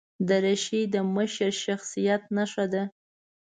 دریشي 0.27 0.81
د 0.93 0.95
مشر 1.15 1.51
شخصیت 1.63 2.21
نښه 2.35 2.65
ده. 2.73 2.83